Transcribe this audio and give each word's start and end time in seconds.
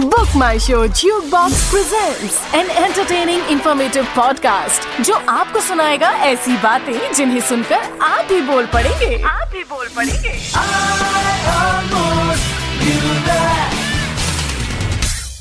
Book 0.00 0.58
show 0.58 0.86
Show 0.88 1.30
box 1.30 1.70
presents 1.70 2.54
an 2.54 2.70
entertaining 2.70 3.42
informative 3.42 4.06
podcast 4.16 5.02
जो 5.02 5.14
आपको 5.14 5.60
सुनाएगा 5.60 6.10
ऐसी 6.10 6.56
बातें 6.56 7.12
जिन्हें 7.12 7.40
सुनकर 7.40 7.98
आप 8.02 8.24
भी 8.24 8.40
बोल 8.40 8.66
पड़ेंगे। 8.66 9.22
आप 9.22 9.48
भी 9.48 9.64
बोल 9.64 9.88
पड़ेंगे। 9.96 10.40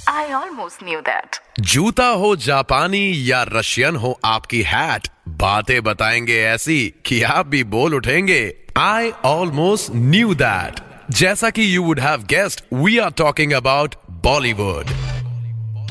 I 0.07 0.43
almost 0.43 0.83
knew 0.87 1.01
that. 1.05 1.41
जूता 1.59 2.07
हो 2.07 2.35
जापानी 2.35 3.31
या 3.31 3.45
रशियन 3.53 3.95
हो 3.95 4.19
आपकी 4.25 4.61
हैट 4.61 5.07
बातें 5.29 5.83
बताएँगे 5.83 6.43
ऐसी 6.43 6.93
कि 7.05 7.23
आप 7.23 7.47
भी 7.47 7.63
बोल 7.63 7.95
उठेंगे। 7.95 8.55
आई 8.77 9.11
ऑलमोस्ट 9.25 9.87
न्यू 9.95 10.33
दैट 10.33 10.79
जैसा 11.11 11.49
कि 11.49 11.75
you 11.75 11.83
would 11.83 11.99
have 11.99 12.23
guessed 12.23 12.65
we 12.73 12.97
are 12.97 13.09
talking 13.09 13.53
about 13.53 13.95
Bollywood 14.29 14.89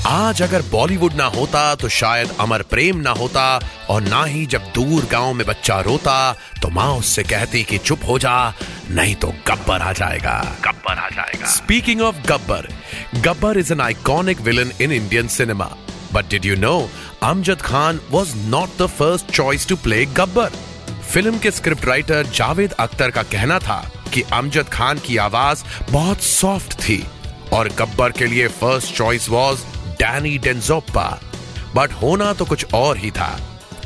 आज 0.07 0.41
अगर 0.43 0.63
बॉलीवुड 0.73 1.15
ना 1.15 1.25
होता 1.37 1.63
तो 1.75 1.89
शायद 1.89 2.35
अमर 2.41 2.63
प्रेम 2.63 2.97
ना 2.97 3.11
होता, 3.11 3.47
और 3.91 4.03
ना 4.03 4.23
ही 4.25 4.45
जब 4.47 4.71
दूर 4.75 5.07
गाँव 5.13 5.33
में 5.35 5.47
बच्चा 5.47 5.81
रोता 5.81 6.33
तो 6.63 6.69
माँ 6.71 6.89
उससे 6.97 7.23
कहती 7.23 7.63
कि 7.65 7.79
चुप 7.79 8.05
हो 8.09 8.19
जा, 8.19 8.55
नहीं 8.91 9.15
तो 9.15 9.33
गब्बर 9.49 9.83
आ 9.83 9.93
जाएगा। 9.93 10.37
गब्बर 10.65 10.99
आ 10.99 11.09
जाएगा। 11.09 11.47
Speaking 11.47 12.01
of 12.01 12.23
Gabbar 12.29 12.69
Gabbar 13.25 13.59
is 13.59 13.73
an 13.73 13.81
iconic 13.81 14.41
villain 14.41 14.73
in 14.81 14.93
Indian 14.93 15.29
cinema 15.39 15.71
but 16.13 16.31
did 16.31 16.47
you 16.47 16.57
know 16.59 16.79
Amjad 17.25 17.63
Khan 17.63 18.01
was 18.11 18.37
not 18.47 18.83
the 18.83 18.87
first 18.95 19.31
choice 19.33 19.69
to 19.69 19.77
play 19.79 20.05
Gabbar? 20.15 20.51
Film 21.13 21.39
के 21.39 21.51
स्क्रिप्ट 21.51 21.85
राइटर 21.85 22.33
जावेद 22.35 22.73
अख्तर 22.81 23.11
का 23.11 23.23
कहना 23.35 23.59
था 23.61 23.85
कि 24.15 24.23
अमजद 24.33 24.69
खान 24.73 24.99
की 25.07 25.17
आवाज़ 25.29 25.65
बहुत 25.93 26.23
सॉफ्ट 26.23 26.81
थी। 26.81 27.05
और 27.53 27.69
गब्बर 27.79 28.13
के 28.13 28.27
लिए 28.27 28.49
first 28.61 28.95
choice 28.95 29.29
was 29.29 29.65
Danny 30.01 30.37
Denzongpa 30.39 31.09
but 31.75 31.93
होना 31.93 32.33
तो 32.33 32.45
कुछ 32.45 32.75
और 32.75 32.97
ही 32.97 33.11
था। 33.11 33.29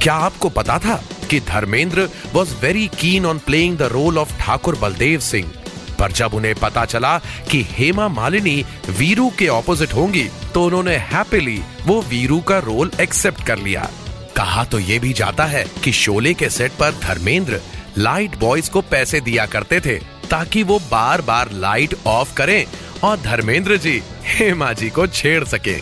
क्या 0.03 0.15
आपको 0.15 0.49
पता 0.51 0.79
था 0.79 1.03
कि 1.31 1.41
Dharmendra 1.41 2.09
was 2.33 2.55
very 2.63 2.87
keen 3.01 3.27
on 3.27 3.39
playing 3.39 3.77
the 3.79 3.83
role 3.93 4.19
of 4.19 4.39
Thakur 4.39 4.79
Baldev 4.79 5.21
Singh 5.21 5.53
पर 5.99 6.13
जब 6.13 6.35
उन्हें 6.35 6.55
पता 6.55 6.85
चला 6.85 7.19
कि 7.51 7.63
हेमा 7.71 8.09
मालिनी 8.09 8.65
वीरू 8.89 9.29
के 9.39 9.49
ऑपोजिट 9.49 9.93
होंगी 9.95 10.29
तो 10.55 10.65
उन्होंने 10.65 10.97
हैप्पीली 10.97 11.61
वो 11.87 12.01
वीरू 12.03 12.41
का 12.41 12.59
रोल 12.59 12.91
एक्सेप्ट 13.01 13.47
कर 13.47 13.59
लिया। 13.59 13.89
कहा 14.37 14.65
तो 14.65 14.79
ये 14.79 14.99
भी 14.99 15.13
जाता 15.13 15.45
है 15.45 15.65
कि 15.85 15.93
शोले 15.93 16.35
के 16.35 16.49
सेट 16.51 16.73
पर 16.73 16.93
धर्मेंद्र 17.03 17.61
लाइट 17.99 18.37
बॉयज़ 18.37 18.71
को 18.71 18.81
पैसे 18.81 19.21
दिया 19.21 19.47
करते 19.47 19.81
थे, 19.81 19.99
ताकि 20.31 20.63
वो 20.63 20.79
बार 20.91 21.23
बार 21.23 21.51
लाइट 21.53 21.95
ऑफ़ 22.07 22.35
करें 22.35 22.65
और 23.03 23.21
धर्मेंद्र 23.21 23.77
जी 23.77 24.03
हेमा 24.25 24.73
जी 24.73 24.91
को 24.91 25.07
छेड़ 25.07 25.45
सके। 25.45 25.77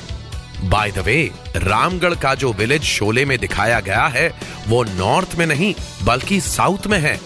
बाय 0.68 0.90
द 0.90 0.98
वे 0.98 1.30
रामगढ़ 1.56 2.14
का 2.14 2.34
जो 2.34 2.52
विलेज 2.52 2.82
शोले 2.82 3.24
में 3.24 3.38
दिखाया 3.38 3.80
गया 3.80 4.06
है, 4.06 4.32
वो 4.68 4.82
नॉर्थ 4.84 5.34
में 5.34 5.46
नहीं, 5.46 5.74
बल्कि 6.02 6.40
साउथ 6.40 6.86
में 6.86 6.98
है। 6.98 7.20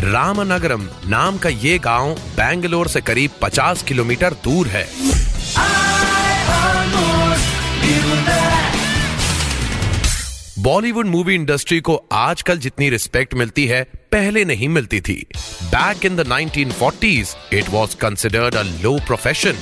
रामनगरम 0.00 0.88
नाम 1.06 1.38
का 1.38 1.48
ये 1.48 1.78
गाँव 1.78 2.10
बैंगलोर 2.10 2.88
से 2.88 3.00
करीब 3.00 3.30
50 3.42 3.82
किलोमीटर 3.82 4.34
दूर 4.44 4.66
है। 4.66 4.84
बॉलीवुड 10.60 11.06
मूवी 11.06 11.34
इंडस्ट्री 11.34 11.78
को 11.80 11.94
आजकल 12.12 12.58
जितनी 12.58 12.88
रिस्पेक्ट 12.90 13.34
मिलती 13.34 13.64
है, 13.66 13.82
पहले 14.12 14.44
नहीं 14.44 14.68
मिलती 14.68 15.00
थी। 15.00 15.14
Back 15.64 16.04
in 16.06 16.16
the 16.16 16.26
1940s 16.28 17.28
it 17.52 17.68
was 17.70 17.94
considered 17.94 18.54
a 18.54 18.62
low 18.62 18.92
profession 19.06 19.58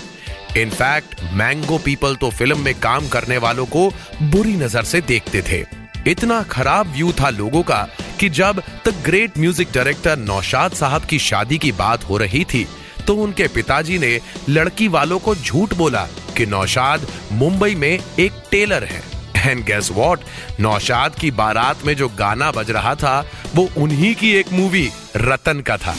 in fact 0.56 1.20
mango 1.32 1.78
people 1.78 2.16
तो 2.16 2.30
फ़िल्म 2.30 2.58
में 2.60 2.74
काम 2.80 3.08
करने 3.08 3.38
वालों 3.38 3.66
को 3.66 3.86
बुरी 4.22 4.54
नज़र 4.56 4.84
से 4.84 5.00
देखते 5.02 5.42
थे। 5.42 5.64
इतना 6.10 6.42
खराब 6.50 6.92
व्यू 6.92 7.12
था 7.20 7.30
लोगों 7.30 7.62
का 7.62 7.82
कि 8.20 8.28
जब 8.30 8.62
the 8.86 8.94
great 9.04 9.38
music 9.38 9.68
director 9.74 10.18
Naushad 10.20 10.72
sahab 10.72 11.04
की 11.04 11.18
शादी 11.18 11.58
की 11.58 11.72
बात 11.74 12.08
हो 12.08 12.16
रही 12.16 12.44
थी 12.44 12.66
तो 13.06 13.16
उनके 13.16 13.48
पिताजी 13.50 13.98
ने 13.98 14.18
लड़की 14.48 14.88
वालों 14.88 15.18
को 15.18 15.34
झूठ 15.34 15.74
बोला 15.74 16.06
कि 16.36 16.46
नौशाद 16.46 17.06
मुंबई 17.34 17.74
में 17.74 17.88
एक 17.90 18.42
टेलर 18.50 18.84
है। 18.84 19.02
एंड 19.38 19.64
गेस 19.64 19.90
व्हाट 19.92 20.20
नौशाद 20.60 21.14
की 21.14 21.30
बारात 21.32 21.84
में 21.86 21.94
जो 21.96 22.08
गाना 22.18 22.50
बज 22.50 22.70
रहा 22.70 22.94
था, 22.94 23.20
वो 23.54 23.68
उन्हीं 23.76 24.14
की 24.14 24.32
एक 24.32 24.52
मूवी 24.52 24.88
रतन 25.16 25.60
का 25.60 25.76
था। 25.76 25.94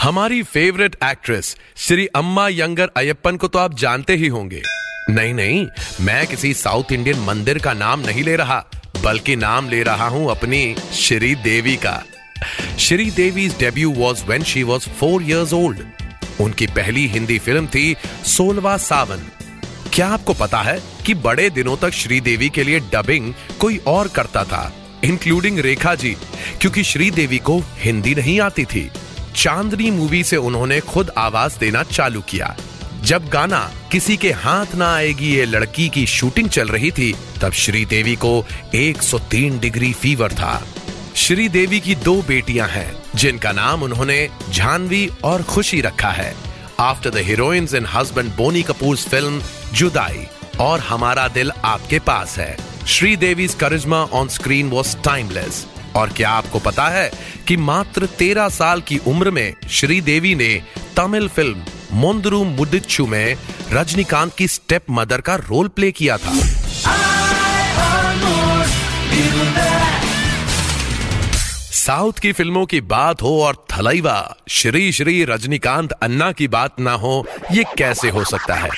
हमारी 0.00 0.42
फेवरेट 0.42 0.96
एक्ट्रेस 1.04 1.56
श्री 1.76 2.06
अम्मा 2.06 2.48
यंगर 2.48 2.90
अयप्पन 2.96 3.36
को 3.36 3.48
तो 3.48 3.58
आप 3.58 3.74
जानते 3.78 4.14
ही 4.16 4.28
होंगे। 4.28 4.62
नहीं 5.10 5.34
नहीं, 5.34 5.66
मैं 6.00 6.26
किसी 6.26 6.52
साउथ 6.54 6.92
इंडियन 6.92 7.20
मंदिर 7.20 7.58
का 7.58 7.72
नाम 7.72 8.00
नहीं 8.00 8.22
ले 8.24 8.36
रहा, 8.36 8.64
बल्कि 9.04 9.36
नाम 9.36 9.68
ले 9.68 9.82
रहा 9.82 10.06
हूँ 10.08 10.30
अपनी 10.30 10.74
श्री 10.94 11.34
देवी 11.34 11.76
का। 11.76 12.02
Sridevi 13.10 13.48
debut 13.58 13.92
was 13.92 14.24
when 14.24 14.42
she 14.42 14.62
was 14.62 14.88
four 14.90 15.22
years 15.22 15.52
old 15.52 15.78
उनकी 16.40 16.66
पहली 16.66 17.06
हिंदी 17.06 17.38
फ़िल्म 17.38 17.66
थी 17.66 17.96
सोलवा 18.24 18.76
सावन। 18.76 19.26
क्या 19.92 20.08
आपको 20.08 20.34
पता 20.34 20.60
है 20.62 20.82
कि 21.06 21.14
बड़े 21.14 21.50
दिनों 21.50 21.76
तक 21.76 21.90
श्रीदेवी 21.90 22.48
के 22.48 22.64
लिए 22.64 22.80
डबिंग 22.80 23.34
कोई 23.60 23.76
और 23.86 24.08
करता 24.08 24.44
था 24.44 24.72
इंक्लूडिंग 25.04 25.58
रेखा 25.58 25.94
जी, 25.94 26.16
क्योंकि 26.60 26.84
श्रीदेवी 26.84 27.38
को 27.38 27.62
हिंदी 27.78 28.14
नहीं 28.14 28.40
आती 28.40 28.64
थी। 28.64 28.90
चांदनी 29.36 29.90
मूवी 29.90 30.24
से 30.24 30.36
उन्होंने 30.36 30.80
खुद 30.80 31.10
आवाज़ 31.18 31.58
देना 31.58 31.82
चालू 31.82 32.20
किया। 32.20 32.56
जब 33.02 33.28
गाना 33.28 33.70
किसी 33.92 34.16
के 34.16 34.32
हाथ 34.32 34.74
ना 34.74 34.94
आएगी, 34.94 35.34
ये 35.34 35.44
लड़की 35.44 35.88
की 35.88 36.06
शूटिंग 36.06 36.48
चल 36.48 36.68
रही 36.68 36.90
थी, 36.90 37.14
तब 37.42 37.52
श्रीदेवी 37.52 38.16
को 38.16 38.46
103 38.74 39.58
डिग्री 39.58 39.92
फीवर 39.92 40.32
था। 40.32 40.66
श्रीदेवी 41.20 41.78
की 41.80 41.94
दो 41.94 42.14
बेटियाँ 42.22 42.66
हैं, 42.68 42.90
जिनका 43.14 43.50
नाम 43.52 43.82
उन्होंने 43.82 44.16
जानवी 44.48 45.10
और 45.24 45.42
खुशी 45.42 45.80
रखा 45.80 46.10
है। 46.10 46.34
After 46.80 47.10
the 47.10 47.16
heroines 47.16 47.74
in 47.74 47.86
husband 47.86 48.30
Boney 48.36 48.62
Kapoor 48.62 48.96
film 48.96 49.42
Judaai 49.74 50.26
और 50.60 50.80
Hamara 50.80 51.26
Dil 51.28 51.50
Aapke 51.64 51.98
Paas 51.98 52.38
Hai. 52.38 52.56
Sridevi 52.86 53.48
Karishma 53.60 53.96
on 53.96 54.28
screen 54.28 54.70
was 54.70 54.96
timeless 54.96 55.66
और 55.96 56.08
क्या 56.08 56.30
आपको 56.30 56.58
पता 56.58 56.88
है 56.88 57.10
कि 57.48 57.56
मात्र 57.56 58.06
तेरह 58.18 58.48
साल 58.48 58.80
की 58.80 58.98
उम्र 59.06 59.30
में 59.30 59.54
श्रीदेवी 59.70 60.34
ने 60.34 60.54
तमिल 60.96 61.28
फ़िल्म 61.28 61.64
मोंदरू 61.92 62.42
मुडिच्चू 62.44 63.06
में 63.06 63.36
रजनीकांत 63.72 64.34
की 64.34 64.48
स्टेप 64.48 64.90
मदर 64.90 65.20
का 65.20 65.34
रोल 65.34 65.68
प्ले 65.68 65.92
किया 65.92 66.16
था। 66.16 66.59
साउथ 71.72 72.12
की 72.12 72.32
फ़िल्मों 72.32 72.66
की 72.66 72.80
बात 72.80 73.22
हो 73.22 73.42
और 73.42 73.66
थलैवा 73.72 74.36
श्री 74.48 74.92
श्री 74.92 75.24
रजनीकांत 75.24 75.92
अन्ना 75.92 76.32
की 76.32 76.48
बात 76.48 76.80
ना 76.80 76.92
हो, 76.92 77.26
ये 77.52 77.64
कैसे 77.78 78.08
हो 78.08 78.24
सकता 78.24 78.54
है? 78.54 78.68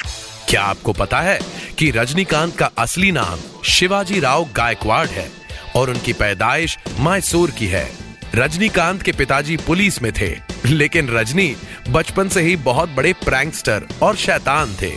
क्या 0.49 0.63
आपको 0.63 0.93
पता 0.93 1.21
है 1.21 1.39
कि 1.79 1.91
रजनीकांत 1.91 2.57
का 2.57 2.71
असली 2.79 3.13
नाम 3.13 3.39
शिवाजी 3.65 4.21
राव 4.21 4.45
गायकवाड़ 4.57 5.07
है 5.07 5.31
और 5.77 5.91
उनकी 5.91 6.13
पैदाइश 6.13 6.79
मैसूर 7.01 7.51
की 7.51 7.67
है? 7.67 7.89
रजनीकांत 8.35 9.03
के 9.03 9.13
पिताजी 9.13 9.57
पुलिस 9.57 10.03
में 10.03 10.13
थे, 10.13 10.37
लेकिन 10.67 11.09
रजनी 11.09 11.57
बचपन 11.89 12.29
से 12.29 12.43
ही 12.43 12.57
बहुत 12.57 12.89
बड़े 12.89 13.13
प्रैंकस्टर 13.13 13.89
और 14.03 14.17
शैतान 14.17 14.77
थे। 14.83 14.93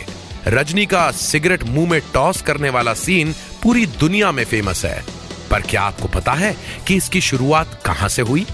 रजनी 0.46 0.86
का 0.86 1.10
सिगरेट 1.10 1.64
मुँह 1.64 1.90
में 1.90 2.00
टॉस 2.14 2.42
करने 2.42 2.70
वाला 2.70 2.94
सीन 2.94 3.34
पूरी 3.62 3.86
दुनिया 3.86 4.32
में 4.32 4.44
फ़ेमस 4.44 4.84
है। 4.84 5.15
पर 5.50 5.62
क्या 5.62 5.82
आपको 5.82 6.08
पता 6.10 6.32
है 6.34 6.54
कि 6.88 6.94
इसकी 6.96 7.20
शुरुआत 7.22 7.80
कहाँ 7.86 8.08
से 8.08 8.22
हुई? 8.22 8.46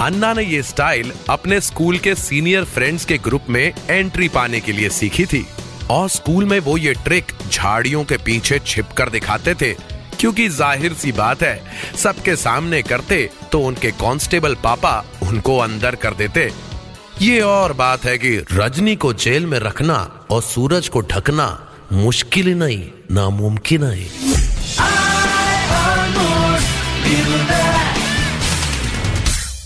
अन्ना 0.00 0.32
ने 0.32 0.42
ये 0.44 0.62
स्टाइल 0.62 1.12
अपने 1.30 1.60
स्कूल 1.60 1.98
के 1.98 2.14
सीनियर 2.14 2.64
फ्रेंड्स 2.66 3.04
के 3.04 3.18
ग्रुप 3.18 3.46
में 3.50 3.72
एंट्री 3.90 4.28
पाने 4.28 4.60
के 4.60 4.72
लिए 4.72 4.88
सीखी 4.90 5.26
थी। 5.26 5.46
और 5.90 6.08
स्कूल 6.08 6.44
में 6.44 6.58
वो 6.60 6.76
ये 6.78 6.92
ट्रिक 6.94 7.32
झाड़ियों 7.50 8.04
के 8.04 8.16
पीछे 8.16 8.58
छिप 8.58 8.92
कर 8.96 9.08
दिखाते 9.08 9.54
थे, 9.54 9.72
क्योंकि 10.20 10.48
ज़ाहिर 10.48 10.92
सी 10.92 11.12
बात 11.12 11.42
है, 11.42 11.62
सबके 11.96 12.36
सामने 12.36 12.82
करते 12.82 13.28
तो 13.52 13.60
उनके 13.60 13.90
कांस्टेबल 13.92 14.54
पापा 14.54 14.98
उनको 15.22 15.56
अंदर 15.58 15.94
कर 15.94 16.14
देते। 16.14 16.50
ये 17.22 17.40
और 17.40 17.72
बात 17.72 18.04
है 18.04 18.16
कि 18.18 18.36
रजनी 18.52 18.96
को 18.96 19.12
जेल 19.14 19.46
में 19.46 19.58
रखना 19.58 19.96
और 20.30 20.42
सूरज 20.42 20.88
को 20.88 21.00
ढकना 21.02 21.46
मुश्किल 21.92 22.48
नहीं, 22.54 22.88
नामुमकिन 23.10 23.82
है। 23.84 24.31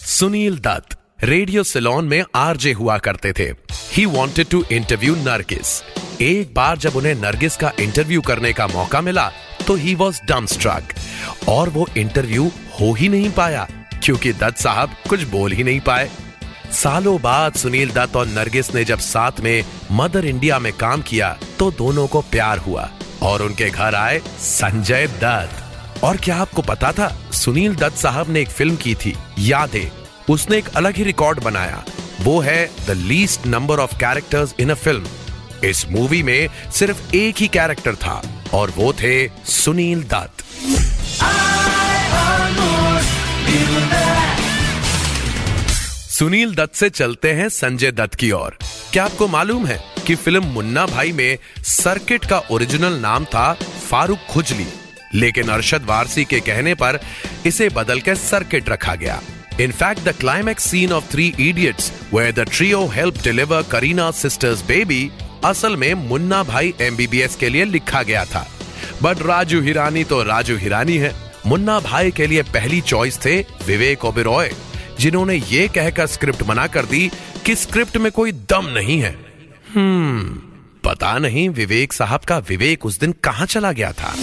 सुनील 0.09 0.59
दत्त, 0.59 0.97
रेडियो 1.23 1.63
सिलोन 1.63 2.05
में 2.05 2.23
आरजे 2.35 2.73
हुआ 2.73 2.97
करते 2.99 3.33
थे। 3.33 3.51
He 3.93 4.05
wanted 4.07 4.47
to 4.49 4.63
interview 4.73 5.15
Nargis 5.17 5.83
एक 6.21 6.55
बार 6.55 6.79
जब 6.79 6.97
उन्हें 6.97 7.15
नरगिस 7.15 7.57
का 7.57 7.73
इंटरव्यू 7.81 8.21
करने 8.21 8.53
का 8.53 8.67
मौका 8.67 9.01
मिला 9.01 9.29
तो 9.67 9.75
ही 9.75 9.95
वॉज़ 9.95 10.21
डम 10.29 10.47
स्ट्रक 10.47 10.95
और 11.49 11.69
वो 11.69 11.87
इंटरव्यू 11.97 12.51
हो 12.81 12.93
ही 12.93 13.09
नहीं 13.09 13.31
पाया, 13.31 13.67
क्योंकि 14.05 14.33
दत्त 14.33 14.59
साहब 14.59 14.95
कुछ 15.09 15.23
बोल 15.23 15.53
ही 15.53 15.65
नहीं 15.65 15.81
पाए। 15.81 16.11
सालों 16.73 17.21
बाद 17.23 17.55
सुनील 17.55 17.91
दत्त 17.91 18.17
और 18.17 18.27
नरगिस 18.27 18.75
ने 18.75 18.85
जब 18.85 18.99
साथ 18.99 19.41
में 19.41 19.65
मदर 19.93 20.25
इंडिया 20.25 20.59
में 20.59 20.73
काम 20.73 21.03
किया 21.03 21.37
तो 21.59 21.71
दोनों 21.71 22.07
को 22.07 22.21
प्यार 22.31 22.59
हुआ। 22.59 22.91
और 23.23 23.43
उनके 23.43 23.71
घर 23.71 23.95
आए 23.95 24.19
संजय 24.41 25.07
दत्त। 25.21 25.66
और 26.03 26.17
क्या 26.17 26.37
आपको 26.37 26.63
पता 26.63 26.93
था, 26.93 27.09
सुनील 27.33 27.75
दत्त 27.75 27.97
साहब 27.97 28.31
ने 28.31 28.41
एक 28.41 28.49
फ़िल्म 28.49 28.77
की 28.77 28.95
थी, 28.95 29.15
यादें। 29.39 29.91
उसने 30.31 30.59
एक 30.59 30.69
अलग 30.69 30.97
ही 30.97 31.05
रिकॉर्ड 31.05 31.41
बनाया। 31.41 31.85
वो 32.21 32.41
है 32.41 32.71
the 32.87 32.91
least 32.91 33.47
number 33.47 33.79
of 33.79 33.95
characters 33.95 34.55
in 34.61 34.71
a 34.71 34.75
film. 34.75 35.07
इस 35.65 35.85
मूवी 35.89 36.23
में 36.23 36.49
सिर्फ़ 36.73 37.15
एक 37.15 37.37
ही 37.37 37.49
कैरेक्टर 37.49 37.95
था, 37.95 38.23
और 38.55 38.71
वो 38.71 38.93
थे 38.93 39.29
सुनील 39.45 40.03
दत्त। 40.05 40.45
सुनील 46.11 46.55
दत्त 46.55 46.75
से 46.75 46.89
चलते 46.91 47.33
हैं 47.33 47.49
संजय 47.49 47.91
दत्त 47.93 48.15
की 48.15 48.31
ओर। 48.31 48.59
क्या 48.93 49.05
आपको 49.05 49.29
मालूम 49.29 49.67
है 49.67 49.79
कि 50.07 50.15
फ़िल्म 50.15 50.45
मुन्ना 50.45 50.87
भाई 50.87 51.13
में 51.13 51.39
सर्किट 51.63 52.25
का 52.25 52.39
ओरिजिनल 52.51 52.93
नाम 52.93 53.25
था 53.25 53.53
फारूक 53.91 54.19
खुजली? 54.31 54.67
लेकिन 55.17 55.49
अरशद 55.49 55.85
वारसी 55.85 56.25
के 56.25 56.41
कहने 56.41 56.75
पर 56.75 56.99
इसे 57.47 57.69
बदल 57.69 58.01
के 58.01 58.15
सर्किट 58.15 58.69
रखा 58.69 58.95
गया। 58.95 59.21
In fact 59.61 60.03
the 60.05 60.15
climax 60.21 60.71
scene 60.71 60.93
of 60.93 61.05
Three 61.13 61.27
Idiots 61.41 61.93
where 62.15 62.33
the 62.33 62.49
trio 62.49 62.87
help 62.87 63.23
deliver 63.25 63.63
Kareena 63.63 64.11
sister's 64.15 64.65
baby 64.67 65.11
असल 65.45 65.77
में 65.77 65.93
मुन्ना 66.09 66.43
भाई 66.43 66.75
एमबीबीएस 66.81 67.37
के 67.37 67.49
लिए 67.49 67.65
लिखा 67.65 68.03
गया 68.03 68.25
था। 68.25 68.47
बट 69.03 69.23
राजू 69.23 69.61
हिरानी 69.61 70.05
तो 70.05 70.23
राजू 70.23 70.57
हिरानी 70.57 70.97
है। 70.97 71.15
मुन्ना 71.47 71.79
भाई 71.81 72.11
के 72.11 72.27
लिए 72.27 72.43
पहली 72.45 72.81
चॉइस 72.81 73.19
थे 73.25 73.39
विवेक 73.67 74.05
ओबेरॉय, 74.05 74.51
जिन्होंने 75.01 75.35
ये 75.35 75.67
कहकर 75.69 76.07
स्क्रिप्ट 76.07 76.43
मना 76.43 76.67
कर 76.67 76.85
दी 76.85 77.11
कि 77.47 77.55
स्क्रिप्ट 77.55 77.97
में 77.97 78.11
कोई 78.13 78.33
दम 78.33 78.67
नहीं 78.75 79.01
है। 79.01 79.15
हम्म 79.75 80.41
पता 80.85 81.17
नहीं 81.19 81.49
विवेक 81.51 81.93
साहब 81.93 82.21
का 82.21 82.39
विवेक 82.49 82.87
उस 82.87 82.99
दिन 83.01 83.13
कहाँ 83.25 83.47
चला 83.47 83.73
गया 83.73 83.93
था। 83.93 84.15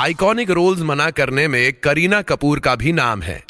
आइकॉनिक 0.00 0.50
रोल्स 0.50 0.80
मना 0.80 1.10
करने 1.10 1.48
में 1.48 1.72
करीना 1.72 2.22
कपूर 2.22 2.58
का 2.58 2.74
भी 2.74 2.92
नाम 2.92 3.22
है। 3.22 3.44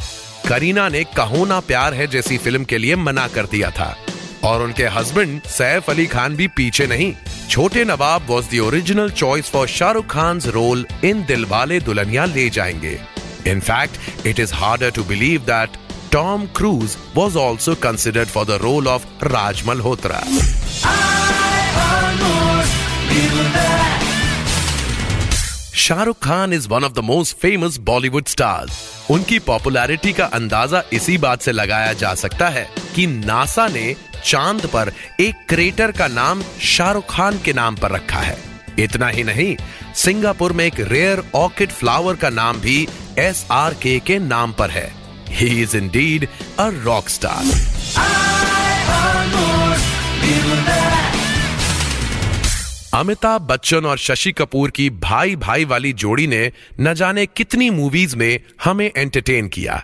करीना 0.48 0.88
ने 0.88 1.04
कहो 1.04 1.44
ना 1.44 1.60
प्यार 1.60 1.94
है 1.94 2.06
जैसी 2.06 2.38
फ़िल्म 2.38 2.64
के 2.64 2.78
लिए 2.78 2.96
मना 2.96 3.26
कर 3.28 3.46
दिया 3.46 3.70
था। 3.70 3.96
और 4.44 4.62
उनके 4.62 4.84
हस्बैंड 4.84 5.42
सैफ 5.42 5.90
अली 5.90 6.06
खान 6.06 6.36
भी 6.36 6.48
पीछे 6.48 6.86
नहीं। 6.86 7.14
Chhote 7.50 7.84
Nawab 7.84 8.26
was 8.28 8.56
the 8.56 8.58
original 8.58 9.10
choice 9.10 9.50
for 9.50 9.68
Shahrukh 9.68 10.06
Khan 10.06 10.40
role 10.46 10.86
in 11.04 11.24
Dilwale 11.24 11.80
Dulhania 11.80 12.24
Le 12.24 12.50
जाएँगे। 12.50 12.98
In 13.46 13.60
fact 13.60 14.26
it 14.26 14.40
is 14.40 14.54
harder 14.54 14.90
to 14.90 15.04
believe 15.04 15.40
that 15.40 15.78
Tom 16.12 16.46
Cruise 16.46 16.96
was 17.16 17.36
also 17.38 17.74
considered 17.74 18.28
for 18.28 18.46
the 18.46 18.58
role 18.62 18.88
of 18.88 19.06
Raj 19.24 19.62
Malhotra 19.66 20.22
Shahrukh 25.80 26.16
Khan 26.22 26.52
is 26.52 26.68
one 26.68 26.84
of 26.84 26.92
the 26.92 26.98
most 27.04 27.36
famous 27.38 27.76
Bollywood 27.80 28.26
stars 28.28 28.72
उनकी 29.10 29.38
popularity 29.38 30.12
का 30.12 30.24
अंदाज़ा 30.34 30.82
इसी 30.92 31.16
बात 31.18 31.42
से 31.42 31.52
लगाया 31.52 31.92
जा 31.92 32.14
सकता 32.14 32.48
है 32.48 32.66
कि 32.96 33.06
नासा 33.06 33.66
ने 33.68 33.94
चाँद 34.24 34.66
पर 34.66 34.92
एक 35.20 35.46
क्रेटर 35.48 35.92
का 35.92 36.08
नाम 36.08 36.42
शाहरुख 36.62 37.04
खान 37.10 37.38
के 37.44 37.52
नाम 37.52 37.76
पर 37.76 37.90
रखा 37.90 38.20
है। 38.20 38.36
इतना 38.78 39.08
ही 39.08 39.24
नहीं, 39.24 39.56
सिंगापुर 39.94 40.52
में 40.52 40.64
एक 40.64 40.80
रेयर 40.90 41.22
ऑर्किड 41.34 41.70
फ्लावर 41.70 42.16
का 42.16 42.30
नाम 42.30 42.60
भी 42.60 42.86
एस 43.18 43.46
आर 43.50 43.74
के 43.84 44.18
नाम 44.18 44.52
पर 44.52 44.70
है। 44.70 44.88
He 45.30 45.62
is 45.62 45.76
indeed 45.88 46.28
a 46.58 46.68
rock 46.84 47.08
star 47.08 47.42
Amitabh 52.94 53.42
Bachchan 53.42 53.84
और 53.86 53.98
शशि 53.98 54.30
कपूर 54.32 54.70
की 54.70 54.88
भाई 54.90 55.34
भाई 55.36 55.64
वाली 55.64 55.92
जोड़ी 55.92 56.26
ने 56.26 56.50
न 56.80 56.94
जाने 56.94 57.26
कितनी 57.26 57.68
मूवीज़ 57.70 58.16
में 58.16 58.40
हमें 58.64 58.90
एंटरटेन 58.96 59.48
किया। 59.48 59.82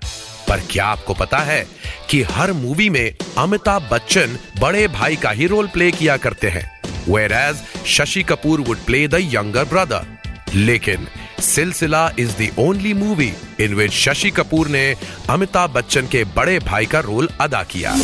पर 0.48 0.60
क्या 0.70 0.86
आपको 0.86 1.14
पता 1.14 1.38
है 1.38 1.66
कि 2.10 2.22
हर 2.30 2.52
मूवी 2.52 2.88
में 2.90 3.14
अमिताभ 3.38 3.88
बच्चन 3.92 4.36
बड़े 4.60 4.86
भाई 4.88 5.16
का 5.16 5.30
ही 5.30 5.46
रोल 5.46 5.68
प्ले 5.68 5.90
किया 5.90 6.16
करते 6.16 6.48
हैं 6.48 6.64
whereas 7.32 7.62
Shashi 7.86 8.22
Kapoor 8.22 8.60
would 8.60 8.84
play 8.86 9.06
the 9.08 9.20
younger 9.34 9.64
brother 9.64 10.54
लेकिन 10.54 11.06
Silsila 11.44 12.10
is 12.18 12.36
the 12.42 12.50
only 12.58 12.94
movie 12.94 13.32
in 13.60 13.74
which 13.74 13.92
Shashi 13.92 14.30
Kapoor 14.30 14.68
ने 14.68 14.84
अमिताभ 15.30 15.70
बच्चन 15.70 16.06
के 16.06 16.24
बड़े 16.36 16.58
भाई 16.58 16.86
का 16.86 17.00
रोल 17.00 17.28
अदा 17.40 17.62
किया। 17.62 17.94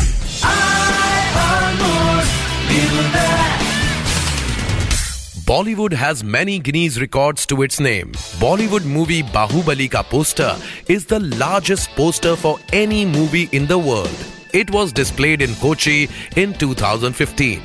Bollywood 5.53 5.93
has 5.93 6.25
many 6.25 6.59
Guinness 6.59 6.99
records 6.99 7.45
to 7.45 7.61
its 7.61 7.79
name. 7.79 8.13
Bollywood 8.43 8.87
movie 8.87 9.23
Bahubali 9.23 9.87
ka 9.95 10.03
poster 10.03 10.57
is 10.89 11.05
the 11.05 11.19
largest 11.43 11.91
poster 11.91 12.35
for 12.37 12.59
any 12.73 13.05
movie 13.05 13.51
in 13.53 13.67
the 13.67 13.77
world. 13.77 14.25
It 14.55 14.71
was 14.71 14.95
displayed 14.95 15.43
in 15.43 15.55
Kochi 15.57 16.09
in 16.37 16.55
2015. 16.55 17.61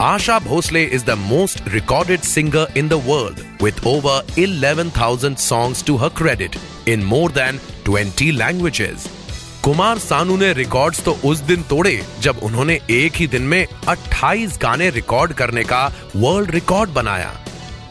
Asha 0.00 0.40
Bhosle 0.40 0.88
is 0.88 1.04
the 1.04 1.16
most 1.16 1.60
recorded 1.74 2.24
singer 2.24 2.66
in 2.74 2.88
the 2.88 2.96
world 3.10 3.44
with 3.60 3.86
over 3.86 4.22
11,000 4.38 5.38
songs 5.38 5.82
to 5.82 5.98
her 5.98 6.08
credit 6.08 6.56
in 6.86 7.04
more 7.04 7.28
than 7.28 7.60
20 7.84 8.32
languages. 8.32 9.06
Kumar 9.64 9.98
Sanu 9.98 10.36
ने 10.36 10.52
records 10.52 11.02
तो 11.04 11.12
उस 11.24 11.38
दिन 11.38 11.62
तोड़े, 11.62 12.00
जब 12.20 12.38
उन्होंने 12.42 12.78
एक 12.90 13.16
ही 13.16 13.26
दिन 13.26 13.42
में 13.42 13.66
28 13.88 14.56
गाने 14.62 14.88
रिकॉर्ड 14.90 15.32
करने 15.32 15.62
का 15.64 15.84
वर्ल्ड 16.16 16.50
रिकॉर्ड 16.50 16.90
बनाया। 16.90 17.30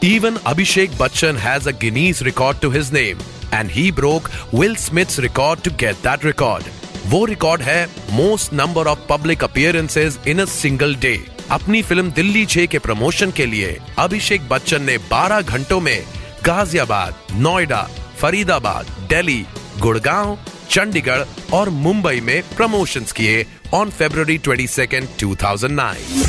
Even 0.04 0.36
Abhishek 0.46 0.98
Bachchan 0.98 1.36
has 1.36 1.68
a 1.68 1.72
Guinness 1.80 2.22
record 2.22 2.60
to 2.60 2.70
his 2.70 2.92
name 2.92 3.20
and 3.54 3.70
he 3.70 3.90
broke 3.92 4.28
Will 4.54 4.76
Smith's 4.76 5.18
record 5.20 5.62
to 5.62 5.70
get 5.80 5.96
that 6.04 6.24
record 6.24 6.64
वो 7.06 7.24
रिकॉर्ड 7.24 7.62
है 7.62 7.86
most 8.10 8.52
number 8.52 8.86
of 8.86 9.08
public 9.08 9.44
appearances 9.44 10.18
in 10.28 10.40
a 10.40 10.44
single 10.50 10.94
day 10.96 11.18
अपनी 11.50 11.82
film 11.82 12.10
Delhi 12.12 12.46
छे 12.46 12.66
के 12.66 12.78
promotion 12.80 13.30
के 13.30 13.46
लिए 13.46 13.78
अभिषेक 13.98 14.48
बच्चन 14.48 14.82
ने 14.82 14.98
12 15.10 15.42
घंटों 15.42 15.80
में 15.80 16.02
गाजियाबाद, 16.44 17.14
नोएडा, 17.32 17.82
फरीदाबाद, 18.18 18.96
दिल्ली, 19.10 19.44
गुड़गांव 19.80 20.38
चंडीगढ़ 20.72 21.22
और 21.54 21.68
मुंबई 21.68 22.20
में 22.20 22.42
प्रमोशंस 22.56 23.12
किए 23.12 23.46
on 23.74 23.90
February 23.90 24.38
twenty 24.38 24.66
second 24.66 25.08
two 25.20 25.36
thousand 25.36 25.74
nine 25.76 26.22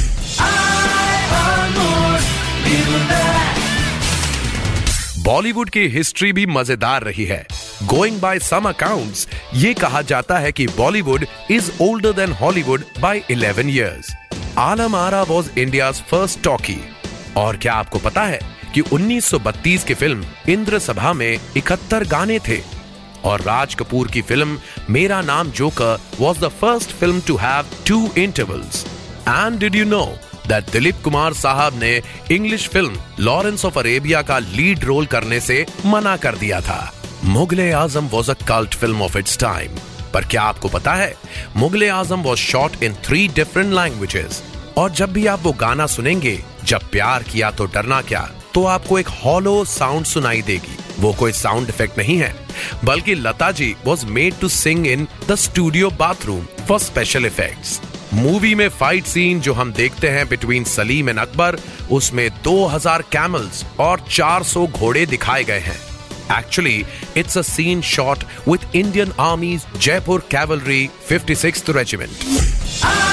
Bollywood 5.26 5.70
की 5.70 5.80
हिस्ट्री 5.80 6.34
भी 6.34 6.46
मज़ेदार 6.46 7.04
रही 7.04 7.26
है. 7.26 7.48
गोइंग 7.84 8.20
बाय 8.20 8.40
सम 8.40 8.70
अकाउंट्स 8.70 9.28
ये 9.54 9.74
कहा 9.74 10.02
जाता 10.02 10.38
है 10.38 10.52
कि 10.52 10.68
Bollywood 10.68 11.26
is 11.52 11.72
older 11.82 12.12
than 12.12 12.34
Hollywood 12.34 12.84
by 13.00 13.24
11 13.32 13.70
years 13.70 14.12
Alam 14.58 14.96
Ara 14.96 15.24
was 15.24 15.60
India 15.60 15.92
first 15.92 16.44
talkie 16.44 16.78
और 17.38 17.58
क्या 17.58 17.74
आपको 17.74 18.00
पता 18.00 18.24
है 18.24 18.40
कि 18.76 18.82
1932 18.82 19.84
की 19.84 19.94
फ़िल्म 19.94 20.26
इंद्र 20.50 20.80
सभा 20.80 21.14
में 21.14 21.40
इकहत्तर 21.58 22.04
गाने 22.08 22.40
थे? 22.40 22.73
और 23.26 23.42
राज 23.42 23.76
कपूर 23.76 24.08
की 24.12 24.22
film 24.22 24.58
Mera 24.90 25.22
Naam 25.22 25.52
joker 25.52 26.00
was 26.20 26.40
the 26.40 26.48
first 26.62 26.92
film 26.92 27.22
to 27.28 27.36
have 27.38 27.66
two 27.88 28.10
intervals 28.18 28.86
and 29.28 29.60
did 29.60 29.76
you 29.76 29.86
know 29.86 30.06
that 30.48 30.72
Dilip 30.72 31.02
Kumar 31.04 31.34
sahab 31.34 31.80
ने 31.80 31.96
English 32.32 32.68
film 32.70 32.98
Lawrence 33.20 33.66
of 33.66 33.80
Arabia 33.80 34.22
का 34.22 34.40
लीड 34.40 34.84
रोल 34.84 35.06
करने 35.06 35.40
से 35.40 35.66
मना 35.86 36.16
कर 36.18 36.36
दिया 36.38 36.60
था। 36.62 36.94
Mughal-e 37.26 37.72
Azam 37.72 38.08
was 38.08 38.32
a 38.32 38.34
cult 38.48 38.74
film 38.76 39.02
of 39.02 39.18
its 39.18 39.38
time 39.40 39.78
पर 40.14 40.26
क्या 40.32 40.42
आपको 40.44 40.70
पता 40.70 40.94
है, 40.94 41.14
Mughal-e 41.58 41.88
Azam 41.90 42.22
was 42.22 42.40
shot 42.40 42.84
in 42.84 42.94
three 43.06 43.28
different 43.36 43.74
languages 43.74 44.44
और 44.78 44.92
जब 44.92 45.14
भी 45.14 45.26
आप 45.28 45.44
वो 45.44 45.52
गाना 45.60 45.86
सुनेंगे, 45.88 46.40
जब 46.64 46.90
प्यार 46.92 47.24
किया 47.24 47.52
तो 47.52 47.66
डरना 47.66 48.02
क्या 48.02 48.30
तो 48.54 48.66
आपको 48.66 49.00
एक 49.00 49.08
हॉलो 49.24 49.64
साउंड 49.66 50.06
सुनाई 50.06 50.42
देगी। 50.42 50.78
वो 51.00 51.14
कोई 51.14 51.32
साउंड 51.32 51.70
इफ़ेक्ट 51.70 51.98
नहीं 51.98 52.18
है। 52.18 52.36
बल्कि 52.84 53.16
Lata 53.16 53.52
ji 53.52 53.76
was 53.86 54.06
made 54.06 54.40
to 54.42 54.50
sing 54.50 54.88
in 54.88 55.08
the 55.28 55.36
studio 55.36 55.90
bathroom 55.90 56.46
for 56.68 56.80
special 56.80 57.26
effects 57.26 57.80
movie 58.14 58.56
में 58.56 58.70
फाइट 58.70 59.06
सीन 59.06 59.40
जो 59.42 59.54
हम 59.54 59.74
देखते 59.74 60.10
हैं 60.10 60.28
बिटवीन 60.30 60.64
सलीम 60.64 61.10
एंड 61.10 61.20
अकबर 61.20 61.60
उसमें 61.92 62.30
2000 62.44 63.02
कैमल्स 63.02 63.66
और 63.80 64.06
400 64.10 64.68
घोड़े 64.68 65.06
दिखाए 65.06 65.44
गए 65.44 65.60
हैं। 65.60 65.80
Actually, 66.30 66.86
it's 67.18 67.36
a 67.36 67.44
scene 67.44 67.82
shot 67.82 68.24
with 68.48 68.68
Indian 68.74 69.12
Army's 69.20 69.66
Jaipur 69.88 70.20
Cavalry 70.36 70.84
56th 71.10 71.74
Regiment. 71.76 73.13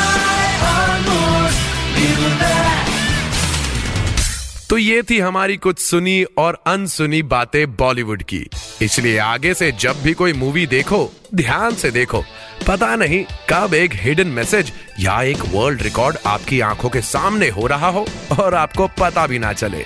तो 4.71 4.77
ये 4.79 5.03
थी 5.03 5.19
हमारी 5.19 5.57
कुछ 5.57 5.79
सुनी 5.79 6.23
और 6.39 6.63
अनसुनी 6.67 7.23
बातें 7.23 7.77
बॉलीवुड 7.77 8.23
की। 8.23 8.45
इसलिए 8.83 9.17
आगे 9.19 9.55
से 9.55 9.71
जब 9.73 10.03
भी 10.03 10.13
कोई 10.13 10.33
मूवी 10.33 10.67
देखो, 10.67 11.13
ध्यान 11.35 11.75
से 11.75 11.91
देखो। 11.91 12.23
पता 12.67 12.95
नहीं 12.97 13.25
कब 13.51 13.75
एक 13.75 13.95
हिडन 13.95 14.27
मैसेज 14.27 14.73
या 15.01 15.21
एक 15.23 15.39
वर्ल्ड 15.55 15.83
रिकॉर्ड 15.83 16.19
आपकी 16.27 16.61
आँखों 16.61 16.89
के 16.89 17.01
सामने 17.01 17.49
हो 17.49 17.67
रहा 17.67 17.89
हो 17.89 18.07
और 18.41 18.55
आपको 18.55 18.87
पता 19.01 19.27
भी 19.27 19.39
ना 19.39 19.53
चले। 19.53 19.85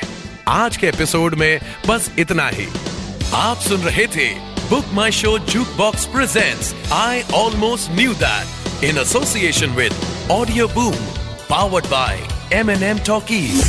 आज 0.48 0.76
के 0.76 0.86
एपिसोड 0.86 1.34
में 1.34 1.60
बस 1.88 2.10
इतना 2.18 2.48
ही। 2.48 2.66
आप 3.34 3.60
सुन 3.68 3.80
रहे 3.80 4.06
थे 4.06 4.30
book 4.70 4.92
my 4.94 5.12
show 5.12 5.38
jukebox 5.78 6.04
presents 6.06 6.74
I 6.92 7.22
almost 7.34 7.90
knew 7.92 8.14
that 8.24 8.84
in 8.84 8.98
association 8.98 9.74
with 9.76 10.28
audio 10.30 10.68
boom 10.68 10.94
powered 11.50 11.86
by 11.86 12.22
M 12.58 12.70
N 12.70 12.82
M 12.82 12.98
talkies 12.98 13.62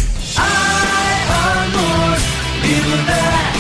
feeling 2.65 3.05
that 3.05 3.54